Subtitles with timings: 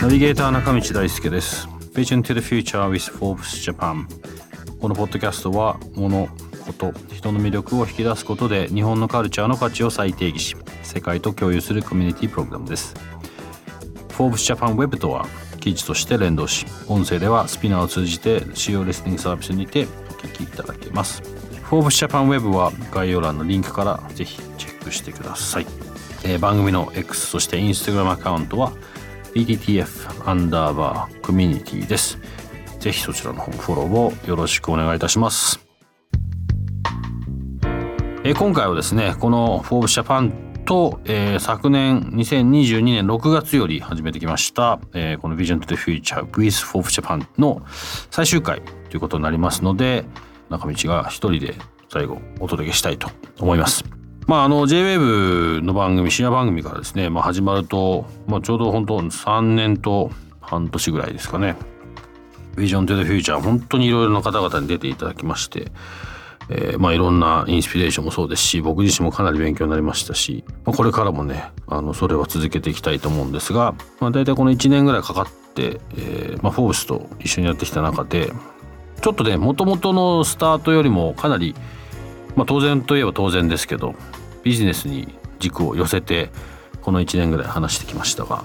[0.00, 1.68] ナビゲーター中道大輔です。
[1.94, 4.06] Vision to the Future with Forbes Japan
[4.80, 6.26] このポッドキャストは物
[6.66, 12.94] こと人の魅力を引き出すことで日本のカルチャーの価値を再定義し世界と共有するコミュニティプログラムです。
[14.08, 15.26] Forbes Japan Web とは
[15.60, 21.22] 記事として連動し音声ではスピナーを通じて主要レスニングサービスにてお聞きいただけます。
[21.70, 25.66] Forbes Japan Web は概要欄のリンクからぜひチェックしてください、
[26.24, 28.72] えー、番組の X そして Instagram アカウントは
[29.34, 32.18] BTTF アンダーバーコミュニティです。
[32.78, 35.60] ぜひそちらの方フォローをよろしくお願いいたします。
[38.24, 40.32] え今回はですね、このフォーブジャパン
[40.64, 47.62] と、えー、昨年2022年6月より始めてきました、えー、この Vision to the Future with Forbes Japan の
[48.10, 50.04] 最終回ということになりますので、
[50.50, 51.54] 中道が一人で
[51.88, 53.10] 最後お届けしたいと
[53.40, 54.01] 思います。
[54.26, 61.56] まあ、JWAVE の番組深夜番組からですね、まあ、始まると、まあ、ちょうど本当3年と半年ぐらいですかね
[62.56, 65.72] 「ビジョン・トゥ・ザ・フューチャー」本当にいろいろな方々に出ていただきまして、
[66.50, 78.32] えー、まあいろんなインスピレーションもそうですし僕自身もかなり勉強になりましたし、まあ、これからもねあのそれは続けていきたいと思うんですが、まあ、大体この1年ぐらいかかって、えーまあ、フォーブスと一緒にやってきた中で
[79.00, 81.54] ちょっとねもともとのスタートよりもかなり
[82.36, 83.94] まあ、当然といえば当然ですけど
[84.42, 86.30] ビジネスに軸を寄せて
[86.80, 88.44] この1年ぐらい話してきましたが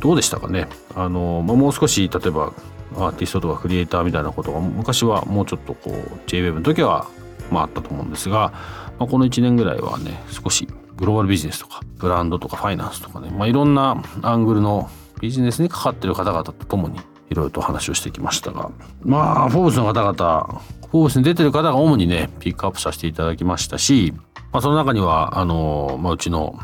[0.00, 0.66] どうでしたかね？
[0.96, 2.52] あの、まあ、もう少し例えば
[2.96, 5.94] アーティストとかクリエイターみたいなことが昔はもうちょっとこう
[6.26, 7.06] JWEB の時は
[7.50, 8.52] まああったと思うんですが、
[8.98, 14.90] まあ、この1年ぐらいはね少しグローバルビジネスとかブランドとかファイナンスとかね、まあ、いろんなアングルの
[15.20, 16.98] ビジネスにかかってる方々と共に
[17.30, 18.70] いろいろと話をしてきましたが
[19.02, 20.60] まあフォーブスの方々
[20.92, 24.14] フォースに出てる方が主にねピックアップさせていただきましたし
[24.52, 26.58] まあ、その中にはあの、まあ、うちの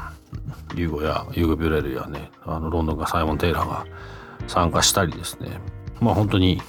[0.77, 3.87] ユーゴやユーゴ・ビュレルやねあのロンドンがサイモン・テイラーが
[4.47, 5.59] 参加したりですね。
[6.01, 6.61] まあ本当に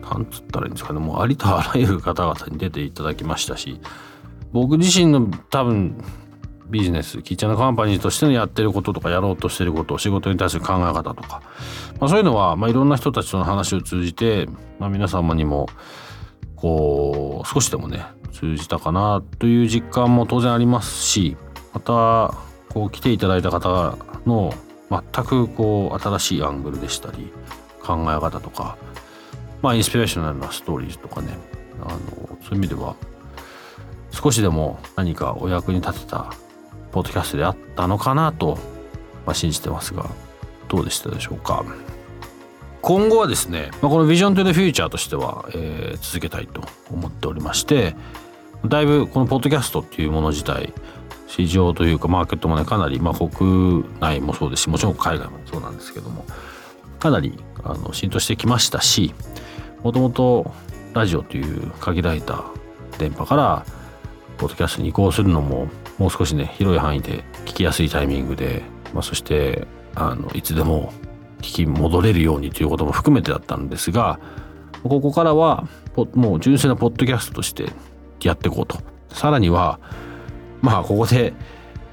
[0.00, 1.00] なんつったらいいんですかね。
[1.00, 3.80] もうありとあらゆる方々に出ていただきましたし
[4.52, 6.02] 僕自身の多分
[6.68, 11.42] ビジネスキッチンカンパニーとしてのやってることとかやろうとしてること仕事に対する考え方とか、
[11.98, 15.68] まあ、そういうのは、まあ、いろんな人たちとの話を通じて、まあ、皆様にも
[16.60, 21.36] こう少しでもね通じたかなという実感も当然ありますし
[21.72, 22.34] また
[22.72, 24.52] こう来ていただいた方の
[24.90, 27.32] 全くこう新しいアングルでしたり
[27.82, 28.76] 考え方とか
[29.62, 31.36] まあインスピレーショナルなストーリーズとかね
[31.82, 31.98] あの
[32.42, 32.94] そういう意味では
[34.10, 36.32] 少しでも何かお役に立てた
[36.92, 38.58] ポッドキャストであったのかなと、
[39.24, 40.10] ま、信じてますが
[40.68, 41.64] どうでしたでしょうか？
[42.82, 47.94] 今後はですね、まあ、このビジョントゥ the future としては、えー、続けたいと思っておりまして
[48.66, 50.72] だいぶこのポッドキャストっていうもの自体
[51.26, 56.24] 市場というかマーケットもねかなり、まあ、国内もそうですしもちろん海外もそうなんですけども
[56.98, 59.14] かなりあの浸透してきましたし
[59.82, 60.52] もともと
[60.92, 62.44] ラジオという限られた
[62.98, 63.64] 電波から
[64.38, 70.92] ポッドキャストに移行するのももう少しね広い範囲で聞きやすいタイミングで、まあ、そしてあのいつでも
[71.40, 74.20] 聞き戻れるようにということも含めてだったんですが
[74.82, 75.68] ここからは
[76.14, 77.72] もう純粋なポッドキャストとして
[78.22, 78.78] やっていこうと
[79.08, 79.80] さらには
[80.62, 81.34] まあここで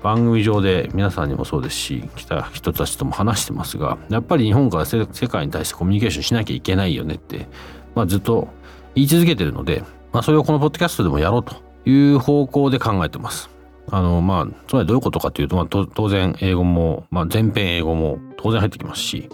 [0.04, 7.48] 番組上で皆さんにもそうですし来た人たちとも話してますがやっぱり日本から世界に対してコミュニケーションしなきゃいけないよねって、
[7.96, 8.48] まあ、ずっと
[8.96, 11.56] 言い続けてるので、まあ、それをこのポッドキャストでもやろうと
[11.90, 13.50] いう方向で考えてます。
[13.90, 19.30] あのまあつまりどういうことかというと、まあ、当然英語も、まあ、全編英語も当然入ってきますし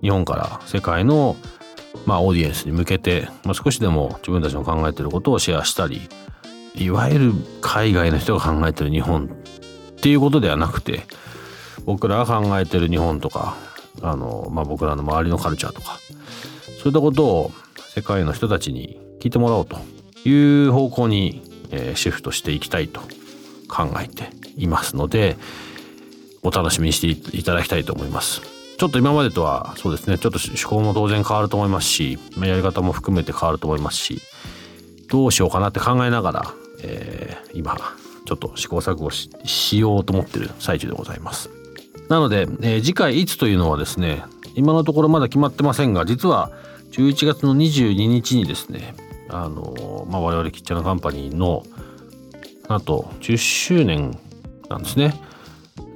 [0.00, 1.36] 日本から世界の、
[2.06, 6.08] まあ、オーディエンスに向けて、まあ、少しでも自分たちの考えてることをシェアしたり
[6.74, 11.02] いわゆる海外の人が考えてる日本っていうことではなくて
[11.84, 13.56] 僕らが考えてる日本とか
[14.02, 15.98] あの、まあ、僕らの周りのカルチャーとか
[16.78, 17.52] そういったことを
[17.94, 19.78] 世界の人たちに聞いてもらおうと
[20.28, 23.02] いう方向に、えー、シフトしていきたいと
[23.68, 25.36] 考えていますので
[26.42, 28.54] お楽しみにしていただきたいと思います。
[28.76, 34.20] ちょっと今までとはそうですねちょっと趣向も当然変わると思いますしやり方も含めて変わると思いますし
[35.08, 37.76] どうしようかなって考えながら、えー、今
[38.26, 41.50] ちょっと試行錯誤しようと思ってる最中でございます
[42.08, 44.24] なので、えー、次回いつというのはですね
[44.56, 46.50] 今のところまだ決まってませんが実は
[46.92, 48.94] 11月の22日にですね
[49.28, 51.64] あの、まあ、我々キッチャーのカンパニーの
[52.68, 54.18] あと10周年
[54.68, 55.14] なんですね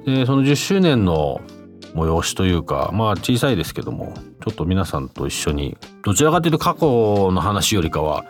[0.05, 1.41] でその10周年の
[1.93, 4.13] 催しというかまあ小さいですけども
[4.43, 8.25] ちょっと皆さんと一緒にどちらかというと過去の話よりかは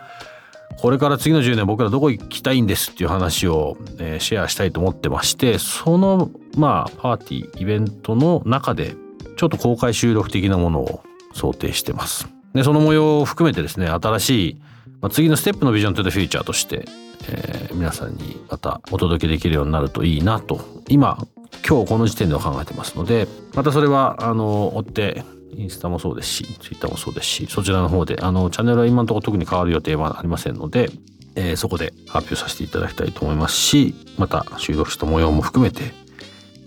[0.78, 8.94] これから次の10年僕らどこ行きたいんですっていう話を、えー、シェアしたいと思ってましてそのまあパーティーイベントの中で
[9.36, 11.02] ちょっと公開収録的なものを
[11.34, 12.28] 想定してます。
[12.54, 14.60] でその模様を含めてですね新しい、
[15.00, 16.86] まあ、次のステップのビジョントゥザフューチャーとして、
[17.28, 21.18] えー、皆さんにまたお届けできるようになるといいなと今
[21.66, 25.24] 今日この時点では考えてますのでまたそれはあの追って
[25.56, 30.90] インスタもそうですしツイッターもそうですしそちらの方であのチャンネルは今のところ特に変わる予定はありませんので、
[31.34, 35.92] えー、そこで発表させていただきたいと思いますしまた収録した模様も含めて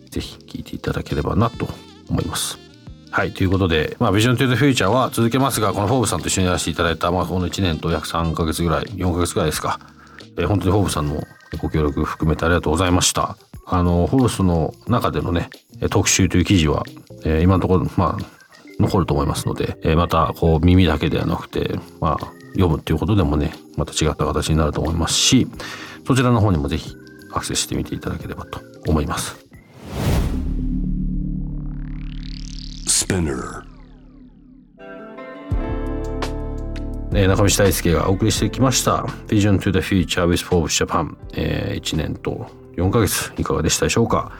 [0.09, 1.67] 是非聞いていただければなと
[2.09, 2.59] 思います。
[3.09, 9.79] はいということで、まあ、ビジョントゥーフューチャーは続けますがこのフォーブさんと一緒にやらせていただいた、まあ、この1年と約3ヶ月ぐらい4ヶ月ぐらいですか、
[10.37, 11.23] えー、本当にフォーブさんの
[11.61, 13.37] ご協力含めてありがとうございました。
[13.65, 15.49] あのホースの中でのね
[15.89, 16.83] 特集という記事は、
[17.23, 18.43] えー、今のところまあ
[18.79, 25.47] 残ると思いますので、えー、またこう耳だけではなくてまあ読むっていうことでもねまた違った形になると思いますし
[26.05, 26.95] そちらの方にもぜひ
[27.31, 29.37] アクセスしてみていただければと思います。
[32.85, 33.72] Spinner
[37.13, 44.31] 中道大輔がお送りしてきました Vision to the Future with Forbes Japan、え、1年と4ヶ月いかがでしたでしょうか。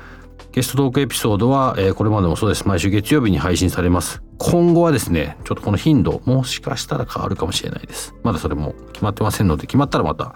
[0.52, 2.68] ゲストトークエピソードは、え、これまでもそうです。
[2.68, 4.24] 毎週月曜日に配信されます。
[4.40, 8.16] 今後はですねちょっとこの頻度もしかしたら変わるかもしれないです。
[8.24, 10.34] まだそれも決まってませんので決まったらまた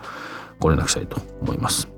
[0.60, 1.90] ご連絡したいと思います。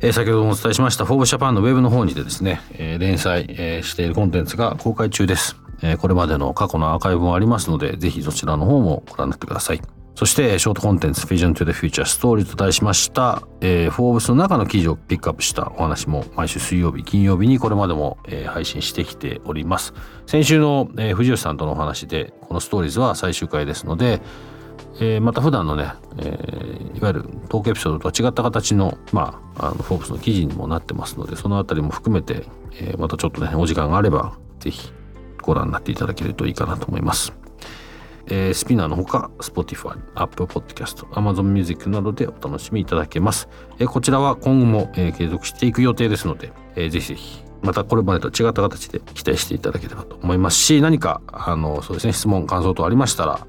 [0.00, 9.82] え、先ほどもお伝えしました「フォーブジャパンのウェブの方にてですね、え、連載、え、しているコンテンツが公開中です、えー、これまでの過去のアーカイブもありますのでぜひそちらの方もご覧になってください
[10.18, 19.94] そしてショートコンテンツ Vision to the Future Story と題しました、えー、フォーブスの中の記事をピックアップしたお話も毎週水曜日、金曜日にこれまでも、えー、配信してきております。
[20.26, 24.20] 先週の、えー、藤吉さんとのお話でこのストーリーズは最終回ですので、
[25.00, 34.92] えー、また普段のね、えー、いわゆるトークエピソードとは違った形の、まあ、あのフォーブスの記事にもなってますのでそのあたりも含めて、えー、またちょっとねお時間があればぜひ
[35.42, 37.32] ご覧になっていただけるといいかなと思います。
[38.30, 43.48] えー、スピナーのほか Spotify、Apple Podcast、Amazon Music などでお楽しみいただけます。
[43.78, 53.46] えー、こちらは今後も、えー、継続していく予定ですので、えー、ぜひぜひまたこれまでと違った形で期待していただければと思いますし何かあのそうですね質問感想等ありましたら、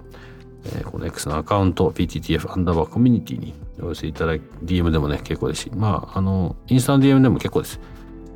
[0.65, 7.79] えー、この X のアカウント PTTF アンダーバーコミュニティにお寄せいただき DM でもね結構ですしまああのインスタの DM でも結構です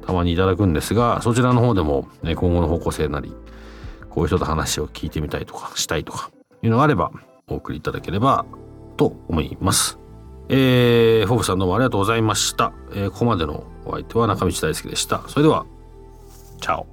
[0.06, 3.34] たまにいただくんですがそちらの方でも、ね、今後の方向性なり
[4.10, 7.12] こういう人と話を聞いてみたいとかしたいとかいうのがあれば
[7.48, 8.46] お送りいただければ
[8.98, 10.00] と思います。
[10.50, 12.74] えー、フォーブさんどうもありがとうございました。
[12.92, 15.24] えー、ここまでのお相手は中道大輔でした。
[15.28, 15.66] それでは、
[16.62, 16.93] チャオ。